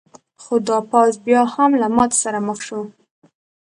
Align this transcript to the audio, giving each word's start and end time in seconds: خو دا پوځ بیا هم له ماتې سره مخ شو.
خو 0.41 0.55
دا 0.67 0.77
پوځ 0.91 1.13
بیا 1.25 1.41
هم 1.53 1.71
له 1.81 1.87
ماتې 1.95 2.17
سره 2.23 2.39
مخ 2.47 2.59
شو. 2.67 2.81